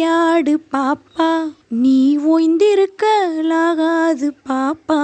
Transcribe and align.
விளையாடு 0.00 0.60
பாப்பா. 0.72 1.52
நீ 1.68 2.16
ஓய்ந்திருக்கலாகாது 2.16 4.30
பாப்பா. 4.48 5.02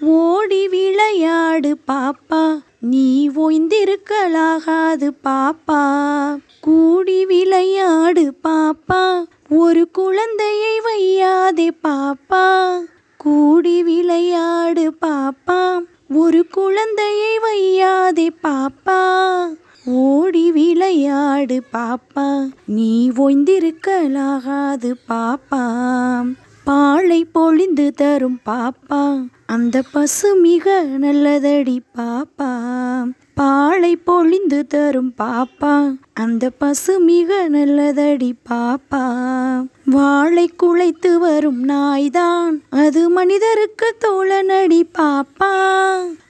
ஓடி 0.00 0.68
விளையாடு 0.68 1.76
பாப்பா. 1.88 2.62
நீ 2.80 3.28
ஓய்ந்திருக்கலாகாது 3.28 5.14
பாப்பா. 5.24 6.36
கூடி 6.60 7.26
விளையாடு 7.26 8.34
பாப்பா. 8.44 9.26
ஒரு 9.50 9.90
குழந்தையை 9.90 10.80
வையாதே 10.80 11.70
பாப்பா. 11.84 12.78
கூடி 13.16 13.82
விளையாடு 13.82 14.94
பாப்பா. 15.00 15.80
ஒரு 16.14 16.48
குழந்தையை 16.48 17.38
வையாதே 17.38 18.30
பாப்பா. 18.42 19.02
ஓடி 19.86 20.43
விளையாடு 20.74 21.62
பாப்பா. 21.72 22.50
நீ 22.66 23.10
ஓய்ந்திருக்கலாகாது 23.10 24.94
பாப்பா. 25.08 25.64
பாலை 26.64 27.24
பொழிந்து 27.24 27.92
தரும் 27.92 28.40
பாப்பா. 28.46 29.26
அந்த 29.46 29.82
பசு 29.92 30.34
மிக 30.34 30.82
நல்லதடி 30.82 31.82
பாப்பா. 31.96 32.50
பாலை 33.34 33.96
பொழிந்து 33.96 34.66
தரும் 34.66 35.14
பாப்பா. 35.18 35.96
அந்த 36.14 36.50
பசு 36.50 37.00
மிக 37.00 37.48
நல்லதடி 37.48 38.34
பாப்பா. 38.50 39.04
வாழை 39.84 40.50
குலைத்து 40.62 41.18
வரும் 41.18 41.68
நாய்தான். 41.68 42.62
அது 42.70 43.10
மனிதருக்கு 43.10 43.96
தோழனடி 44.00 44.82
பாப்பா. 44.98 45.52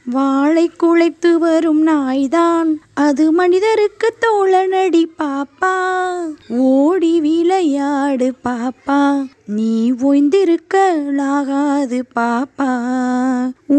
வாழை 0.04 0.70
குலைத்து 0.82 1.38
வரும் 1.38 1.86
நாய்தான். 1.86 2.80
அது 2.94 3.32
மனிதருக்கு 3.32 4.14
தோழனடி 4.20 5.06
பாப்பா. 5.18 5.78
ஓடி 6.48 7.20
விளையாடு 7.20 8.34
பாப்பா. 8.44 9.26
நீ 9.46 9.92
ஓய்ந்திருக்கலாகாது 9.92 12.02
பாப்பா. 12.16 12.92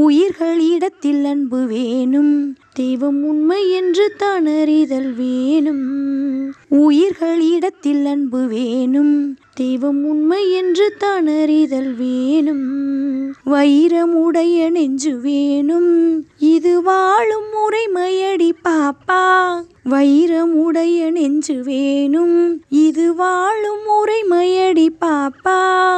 உயிர்களிடத்தில் 0.05 1.25
அன்பு 1.25 1.65
வேணும். 1.65 2.55
தெய்வம் 2.73 3.23
உண்மை 3.23 3.71
என்று 3.71 4.13
தான் 4.17 4.45
அறிதல் 4.45 5.13
வேணும். 5.13 6.53
உயிர்களிடத்தில் 6.69 8.05
அன்பு 8.05 8.47
வேணும். 8.47 9.37
தெய்வம் 9.53 10.05
உண்மை 10.05 10.51
என்று 10.51 10.93
தான் 10.99 11.27
அறிதல் 11.27 11.95
வேணும். 11.95 13.31
வைரமுடைய 13.31 14.69
நெஞ்சு 14.69 15.17
வேணும். 15.17 16.25
இது 16.39 16.81
வாழும் 16.81 17.49
முறைமையடி 17.53 18.51
பாப்பா. 18.63 19.61
வைரமுடைய 19.89 21.11
நெஞ்சு 21.11 21.63
வேணும். 21.63 22.61
இது 22.69 23.15
வாழும் 23.15 23.79
முறைமையடி 23.87 24.87
பாப்பா. 25.01 25.93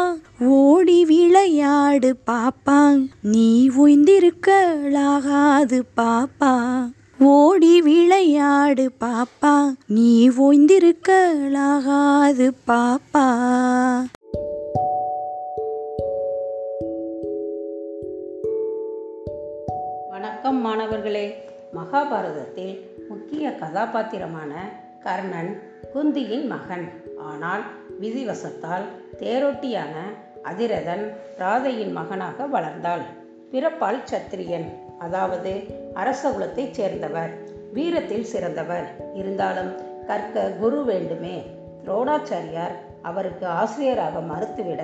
ஓடி 0.46 1.06
விளையாடு 1.06 2.16
பாப்பா. 2.28 3.08
நீ 3.22 3.70
ஓய்ந்திருக்கலாகாது 3.70 5.82
பாப்பா. 5.98 6.86
ஓடி 7.20 7.82
விளையாடு 7.82 8.92
பாப்பா. 9.00 9.74
நீ 9.88 10.30
ஓய்ந்திருக்கலாகாது 10.30 12.52
பாப்பா. 12.68 13.28
வணக்கம் 20.10 20.62
மாணவர்களே. 20.62 21.44
மகாபாரதத்தில் 21.76 22.80
முக்கிய 23.10 23.56
கதாபாத்திரமான 23.56 24.82
கர்ணன் 25.00 25.62
குந்தியின் 25.94 26.48
மகன். 26.48 26.92
ஆனால் 27.18 27.64
விதிவசத்தால் 28.02 28.86
தேரோட்டியான 29.18 29.94
அதிரதன் 30.52 31.14
ராதையின் 31.38 31.92
மகனாக 31.92 32.48
வளர்ந்தாள். 32.54 33.02
பிறப்பால் 33.52 34.04
சத்திரியன் 34.12 34.66
அதாவது 35.00 35.64
அரச 35.94 36.30
குலத்தைச் 36.30 36.74
சேர்ந்தவர் 36.74 37.30
வீரத்தில் 37.74 38.24
சிறந்தவர். 38.24 38.86
இருந்தாலும் 39.14 39.76
கற்க 40.06 40.52
குரு 40.60 40.86
வேண்டுமே. 40.86 41.46
துரோணாச்சாரியார் 41.86 42.76
அவருக்கு 43.02 43.48
ஆசிரியராக 43.48 44.20
மறுத்துவிட 44.20 44.82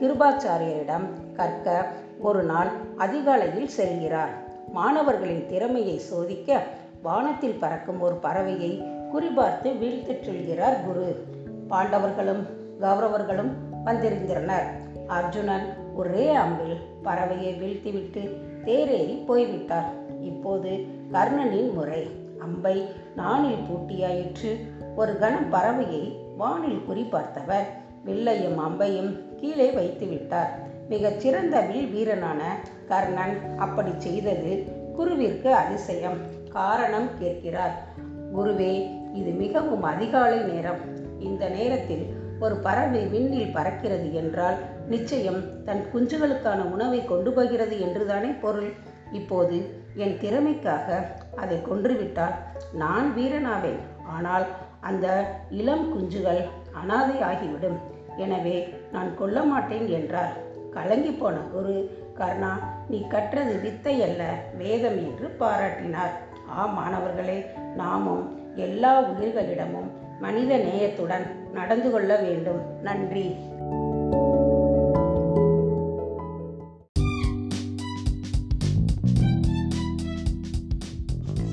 கிருபாச்சாரியரிடம் 0.00 1.34
கற்க 1.34 1.86
ஒரு 2.20 2.42
நாள் 2.42 2.68
அதிகாலையில் 2.96 3.70
செல்கிறார். 3.76 4.30
மாணவர்களின் 4.72 5.46
திறமையை 5.48 5.98
சோதிக்க 5.98 6.62
வானத்தில் 7.02 7.58
பறக்கும் 7.60 8.00
ஒரு 8.00 8.18
பறவையை 8.22 8.84
குறிபார்த்து 9.12 9.78
வீழ்த்திச் 9.78 10.24
செல்கிறார் 10.24 10.84
குரு. 10.86 11.24
பாண்டவர்களும் 11.70 12.42
கௌரவர்களும் 12.80 13.52
வந்திருந்தனர். 13.84 14.84
அர்ஜுனன் 15.06 15.94
ஒரே 15.94 16.34
அம்பில் 16.34 16.76
பறவையை 17.04 17.52
வீழ்த்திவிட்டு 17.58 18.22
தேரேறி 18.64 19.24
போய்விட்டார். 19.24 19.92
இப்போது 20.20 20.86
கர்ணனின் 21.12 21.72
முறை. 21.72 22.24
அம்பை 22.38 22.86
நானில் 23.16 23.64
பூட்டியாயிற்று 23.68 24.56
ஒரு 24.96 25.18
கணம் 25.18 25.52
பறவையை 25.52 26.16
வானில் 26.36 26.82
குறிப்பார்த்தவர் 26.88 27.66
வில்லையும் 28.04 28.58
அம்பையும் 28.58 29.34
கீழே 29.36 29.70
வைத்து 29.70 30.06
விட்டார் 30.06 30.58
மிகச் 30.88 31.20
சிறந்த 31.20 31.60
வில் 31.60 31.86
வீரனான 31.86 32.56
கர்ணன் 32.86 33.56
அப்படி 33.56 33.90
செய்தது 33.98 34.64
குருவிற்கு 34.98 35.52
அதிசயம். 35.52 36.18
காரணம் 36.50 37.08
கேட்கிறார். 37.18 37.84
குருவே 38.36 38.90
இது 39.12 39.30
மிகவும் 39.30 39.82
அதிகாலை 39.82 40.38
நேரம். 40.38 40.80
இந்த 41.18 41.48
நேரத்தில் 41.48 42.06
ஒரு 42.40 42.56
பறவை 42.56 43.06
விண்ணில் 43.06 43.54
பறக்கிறது 43.54 44.12
என்றால் 44.12 44.56
நிச்சயம் 44.92 45.40
தன் 45.66 45.82
குஞ்சுகளுக்கான 45.92 46.60
உணவை 46.74 47.00
கொண்டு 47.04 47.30
போகிறது 47.32 47.76
என்றுதானே 47.86 48.30
பொருள். 48.44 48.70
இப்போது 49.18 49.56
என் 50.04 50.16
திறமைக்காக 50.22 50.88
அதை 51.42 51.58
கொன்றுவிட்டால் 51.68 52.36
நான் 52.82 53.08
வீரனாவேன். 53.16 53.80
ஆனால் 54.14 54.46
அந்த 54.88 55.06
இளம் 55.60 55.86
குஞ்சுகள் 55.92 56.42
அனாதை 56.80 57.16
ஆகிவிடும். 57.30 57.78
எனவே 58.24 58.56
நான் 58.92 59.10
கொல்ல 59.18 59.38
மாட்டேன் 59.42 59.86
என்றார். 59.98 60.34
கலங்கி 60.76 61.12
போன 61.12 61.36
குரு 61.52 61.76
கர்ணா 62.18 62.52
நீ 62.88 62.98
கற்றது 63.12 63.54
வித்தை 63.64 63.94
அல்ல 64.06 64.22
வேதம் 64.58 64.98
என்று 65.06 65.26
பாராட்டினார். 65.40 66.14
ஆ 66.56 66.64
மாணவர்களே 66.78 67.38
நாமும் 67.80 68.24
எல்லா 68.66 68.92
உயிர்களிடமும் 69.10 69.88
மனித 70.20 70.52
நேயத்துடன் 70.66 71.24
நடந்து 71.52 71.88
கொள்ள 71.90 72.12
வேண்டும். 72.16 72.60
நன்றி. 72.82 73.26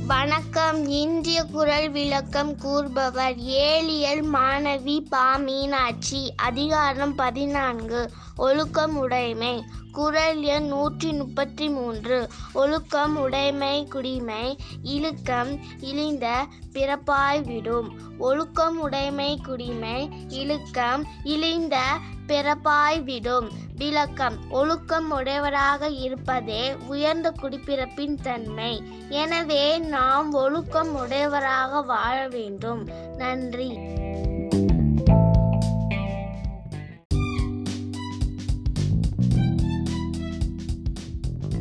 வணக்கம். 0.08 0.88
இந்திய 0.88 1.44
குரல் 1.44 1.90
விளக்கம் 1.90 2.58
கூறுபவர் 2.58 3.36
ஏழியல் 3.36 4.26
மாணவி 4.34 5.06
பா. 5.10 5.36
மீனாட்சி. 5.36 6.34
அதிகாரம் 6.36 7.16
பதினான்கு. 7.16 8.12
ஒழுக்கம் 8.36 8.98
உடைமை. 8.98 9.64
குரல் 9.92 10.42
எண் 10.42 10.68
நூற்றி 10.68 11.12
முப்பத்தி 11.12 11.70
மூன்று 11.70 12.30
ஒழுக்கம் 12.54 13.18
உடைமை 13.18 13.88
குடிமை. 13.88 14.58
இழுக்கம் 14.84 15.60
இழிந்த 15.80 16.46
பிறப்பாய் 16.74 17.44
விடும் 17.44 18.20
ஒழுக்கம் 18.20 18.80
உடைமை 18.80 19.42
குடிமை. 19.44 20.10
இழுக்கம் 20.30 21.08
இழிந்த 21.24 21.98
பிறப்பாய் 22.28 23.04
விடும். 23.04 23.52
விளக்கம். 23.76 24.38
ஒழுக்கம் 24.50 25.12
உடையவராக 25.12 25.90
இருப்பதே 25.90 26.76
உயர்ந்த 26.76 27.34
குடிப்பிறப்பின் 27.42 28.22
தன்மை. 28.22 28.84
எனவே 29.10 29.78
நாம் 29.78 30.34
ஒழுக்கம் 30.34 30.96
உடையவராக 30.96 31.82
வாழ 31.82 32.28
வேண்டும். 32.28 32.88
நன்றி. 33.18 33.78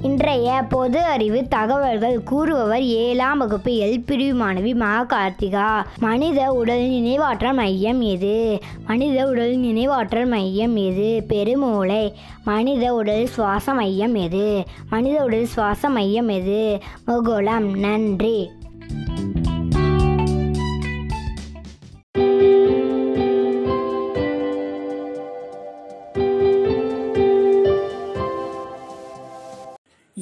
இன்றைய 0.02 0.62
பொது 0.68 1.02
அறிவு 1.02 1.48
தகவல்கள் 1.48 2.22
கூறுபவர் 2.22 2.82
ஏழாம் 2.82 3.38
வகுப்பு 3.38 3.72
எல் 3.72 4.02
பிரிவு 4.06 4.44
மாணவி 4.44 4.74
மா 4.74 5.04
கார்த்திகா 5.04 5.84
மனித 5.98 6.52
உடல் 6.52 6.80
நினைவாற்றல் 6.80 7.54
மையம் 7.54 8.00
எது? 8.00 8.60
மனித 8.86 9.26
உடல் 9.26 9.56
நினைவாற்றல் 9.56 10.26
மையம் 10.26 10.76
எது? 10.76 11.24
பெருமூளை. 11.28 12.12
மனித 12.44 12.94
உடல் 12.94 13.26
சுவாச 13.26 13.74
மையம் 13.74 14.14
எது? 14.14 14.64
மனித 14.90 15.24
உடல் 15.24 15.44
சுவாச 15.44 15.88
மையம் 15.88 16.28
எது? 16.28 16.78
முகுளம். 17.06 17.78
நன்றி. 17.78 18.50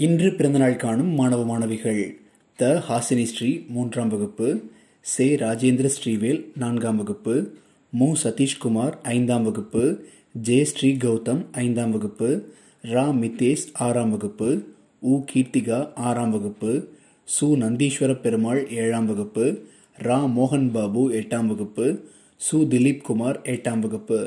இன்று 0.00 0.28
பிறந்தநாள் 0.30 0.76
காணும் 0.76 1.10
மாணவ 1.14 1.40
மாணவிகள் 1.44 2.00
த 2.58 2.68
ஹாசினி 2.88 3.24
ஸ்ரீ 3.30 3.48
மூன்றாம் 3.68 4.08
வகுப்பு 4.08 4.48
சே 5.06 5.26
ராஜேந்திர 5.42 5.88
ஸ்ரீவேல் 5.96 6.40
நான்காம் 6.56 6.96
வகுப்பு 6.96 7.34
மு 7.92 8.08
சதீஷ்குமார் 8.22 8.94
ஐந்தாம் 9.02 9.42
வகுப்பு 9.42 9.82
ஜே 10.40 10.58
ஸ்ரீ 10.64 10.90
கௌதம் 10.96 11.42
ஐந்தாம் 11.64 11.90
வகுப்பு 11.90 12.30
ரா 12.84 13.04
மித்தேஷ் 13.20 13.66
ஆறாம் 13.88 14.10
வகுப்பு 14.10 14.48
உ 15.02 15.16
கீர்த்திகா 15.32 15.80
ஆறாம் 16.08 16.30
வகுப்பு 16.30 16.72
சு 17.28 17.50
நந்தீஸ்வர 17.64 18.20
பெருமாள் 18.20 18.62
ஏழாம் 18.70 19.06
வகுப்பு 19.06 19.44
ரா 19.98 20.20
மோகன் 20.38 20.68
பாபு 20.70 21.04
எட்டாம் 21.12 21.46
வகுப்பு 21.46 21.86
சு 22.40 22.58
திலீப் 22.72 23.02
குமார் 23.02 23.40
எட்டாம் 23.54 23.80
வகுப்பு. 23.80 24.20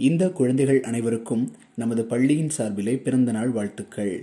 இந்த 0.00 0.24
குழந்தைகள் 0.30 0.82
அனைவருக்கும் 0.82 1.44
நமது 1.74 2.04
பள்ளியின் 2.04 2.52
சார்பிலே 2.56 2.96
பிறந்த 2.96 3.32
நாள் 3.32 3.50
வாழ்த்துக்கள். 3.50 4.16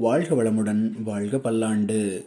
வாழ்க 0.00 0.34
வளமுடன் 0.34 1.02
வாழ்க 1.02 1.38
பல்லாண்டு. 1.38 2.24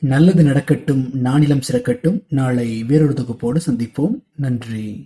நல்லது 0.00 0.42
நடக்கட்டும் 0.42 1.10
நானிலம் 1.24 1.62
சிறக்கட்டும். 1.72 2.20
நாளை 2.28 2.84
வேறொரு 2.84 3.12
தொகுப்போடு 3.12 3.60
சந்திப்போம். 3.70 4.22
நன்றி. 4.36 5.04